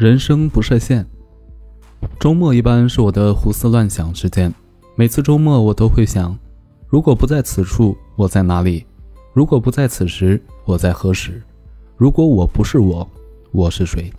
[0.00, 1.04] 人生不设限。
[2.18, 4.50] 周末一般是我的胡思乱想时间。
[4.96, 6.34] 每次周末，我都会想：
[6.88, 8.86] 如果不在此处，我在哪里？
[9.34, 11.42] 如果不在此时，我在何时？
[11.98, 13.06] 如果我不是我，
[13.52, 14.10] 我是谁？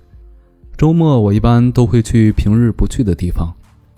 [0.77, 3.51] 周末我一般都会去平日不去的地方，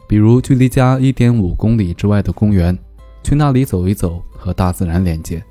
[0.07, 2.79] 比如距离家一点五公里之外的公园，
[3.23, 5.43] 去那里走一走，和大自然连接。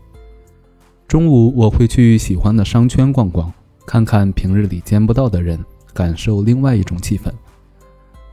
[1.06, 3.52] 中午我会去喜欢的商圈逛逛，
[3.86, 5.62] 看看平日里见不到的人，
[5.93, 7.30] 感受另外一种气氛。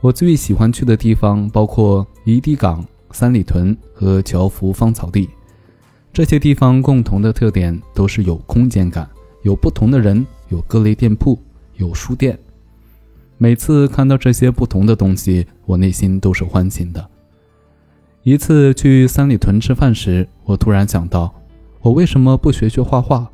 [0.00, 5.28] 我最喜欢去的地方包括怡地港、三里屯和侨福芳草地。
[6.12, 9.08] 这些地方共同的特点都是有空间感，
[9.42, 11.38] 有不同的人，有各类店铺，
[11.76, 12.38] 有书店。
[13.38, 17.08] 每次看到这些不同的东西，我内心都是欢欣的。
[18.22, 21.32] 一次去三里屯吃饭时，我突然想到，
[21.80, 23.30] 我为什么不学学画画？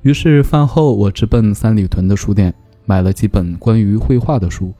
[0.00, 2.52] 于是饭后我直奔三里屯的书店，
[2.84, 4.72] 买了几本关于绘画的书。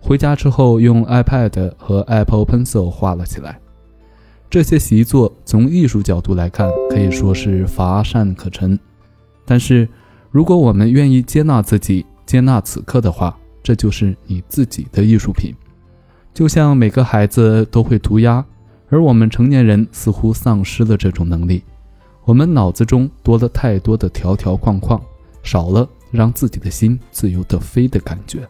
[0.00, 3.58] 回家之后，用 iPad 和 Apple Pencil 画了起来。
[4.50, 8.78] 这些习作从艺术角度来看，可以说是乏善可陈。
[9.46, 9.88] 但是，
[10.30, 15.54] 如果我们愿意接纳自己，接纳此刻的话，这就是你自己的艺术品。
[16.34, 18.44] 就像每个孩子都会涂鸦，
[18.88, 21.62] 而我们成年人似乎丧失了这种能力。
[22.24, 25.00] 我们脑子中多了太多的条条框框，
[25.42, 28.48] 少了让自己的心自由的飞的感觉。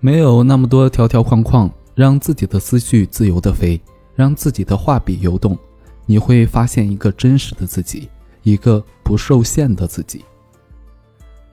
[0.00, 3.78] 没有那么多条条框框，让自己的思绪自由的飞，
[4.14, 5.58] 让自己的画笔游动，
[6.06, 8.08] 你会发现一个真实的自己，
[8.42, 10.24] 一个不受限的自己。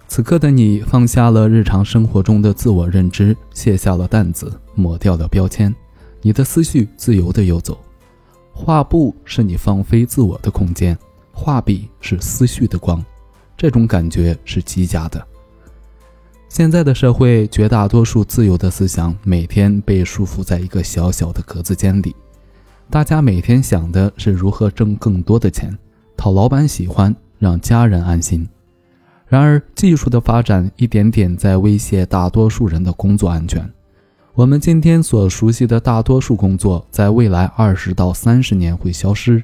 [0.07, 5.75] 此刻的你放下了日常生活中的自我认知，卸下了担子，抹掉了标签，
[6.21, 7.77] 你的思绪自由的游走。
[8.53, 10.95] 画布是你放飞自我的空间，
[11.33, 13.03] 画笔是思绪的光，
[13.58, 15.25] 这种感觉是极佳的。
[16.50, 22.16] 现在的社会，绝大多数自由的思想每天被束缚在一个小小的格子间里。
[22.89, 25.77] 大家每天想的是如何挣更多的钱，
[26.15, 28.48] 讨老板喜欢，让家人安心。
[29.27, 33.67] 然而，技术的发展一点点在威胁大多数人的工作安全。
[34.36, 39.42] 我们今天所熟悉的大多数工作，在未来二十到三十年会消失，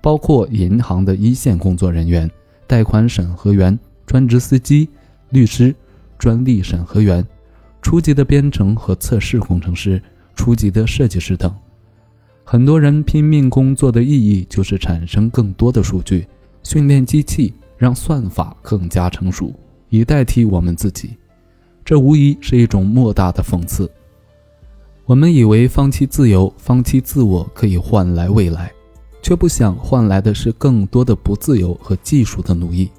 [0.00, 2.30] 包括银行的一线工作人员、
[2.70, 3.76] 贷款审核员、
[4.06, 4.88] 专职司机、
[5.30, 5.74] 律师。
[6.20, 7.26] 专利审核员、
[7.80, 10.02] 初级的编程和测试工程师、
[10.36, 11.50] 初级的设计师等，
[12.44, 16.28] 很多人拼命工作的意义就是产生更多的数据，
[16.62, 19.50] 训练机器，让算法更加成熟，
[19.88, 21.16] 以代替我们自己。
[21.86, 23.90] 这无疑是一种莫大的讽刺。
[25.06, 28.70] 我们以为放弃自由、放弃自我可以换来未来，
[29.22, 32.90] 却不想换来的是更多的不自由和技术的奴役。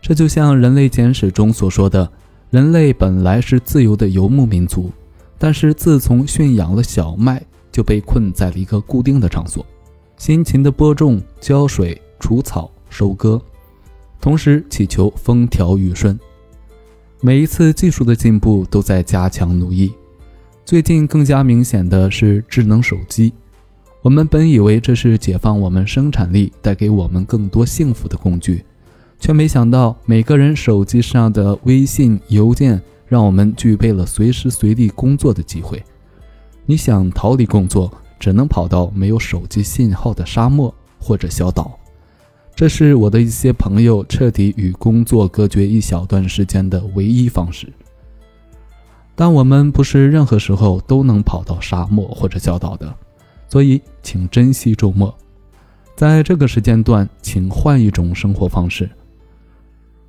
[0.00, 2.10] 这就像《人类简史》中所说的。
[2.50, 4.92] 人类本来是自由的游牧民族，
[5.38, 9.66] 但是自从驯养了小麦，就被困在了一个固定的场所，
[10.16, 13.42] 辛勤的播种、浇水、除草、收割，
[14.20, 16.16] 同时祈求风调雨顺。
[17.20, 19.92] 每一次技术的进步都在加强奴役。
[20.64, 23.32] 最近更加明显的是智能手机，
[24.04, 28.62] 我们本以为这是解放我们生产力、带给我们更多幸福的工具。
[29.18, 35.82] 却没想到，每个人手机上的微信、邮件，让我们具备了随时随地工作的机会。
[36.66, 41.78] 你想逃离工作，只能跑到没有手机信号的沙漠或者小岛。
[42.54, 47.72] 这是我的一些朋友彻底与工作隔绝一小段时间的唯一方式。
[49.14, 52.94] 但我们不是任何时候都能跑到沙漠或者小岛的，
[53.54, 55.16] 所以请珍惜周末。
[55.94, 58.90] 在这个时间段，请换一种生活方式。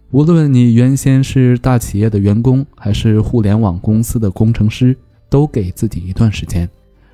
[0.09, 4.97] 无论你原先是大企业的员工，还是互联网公司的工程师，
[5.29, 6.67] 都给自己一段时间，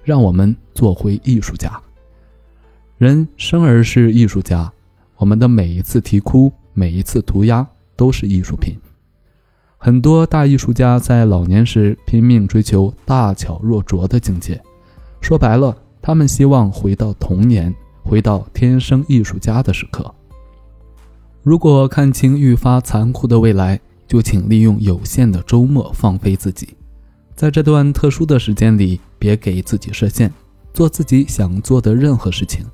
[0.06, 1.70] 让我们做回艺术家。
[2.98, 4.72] 人生而是艺术家，
[5.18, 7.68] 我们的每一次啼哭，每一次涂鸦，
[7.98, 8.78] 都是艺术品。
[9.78, 14.62] 很多大艺术家在老年时拼命追求大巧若拙的境界，
[15.20, 20.14] 说白了，他们希望回到童年，回到天生艺术家的时刻。
[21.44, 26.76] 如果看清愈发残酷的未来，就请利用有限的周末放飞自己。
[27.36, 30.32] 在这段特殊的时间里，别给自己设限，
[30.74, 32.66] 做自己想做的任何事情，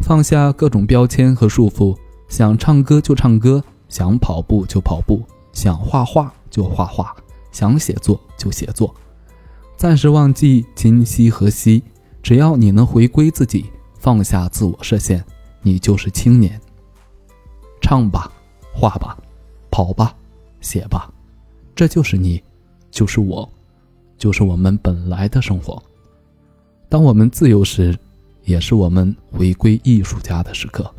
[0.00, 1.96] 放下各种标签和束缚。
[2.28, 5.22] 想唱歌就唱歌，想跑步就跑步，
[5.52, 7.14] 想画画就画画，
[7.52, 8.92] 想写作就写作。
[9.76, 11.82] 暂时忘记今夕何夕，
[12.26, 13.66] 只要你能回归自己，
[14.00, 15.24] 放下自我设限，
[15.62, 16.60] 你就是青年。
[17.80, 18.32] 唱吧，
[18.74, 19.16] 画吧，
[19.70, 20.12] 跑吧，
[20.60, 21.08] 写吧，
[21.72, 22.42] 这就是你，
[22.90, 23.48] 就是我，
[24.18, 25.80] 就是我们本来的生活。
[26.88, 27.96] 当我们自由时，
[28.42, 30.92] 也是我们回归艺术家的时刻。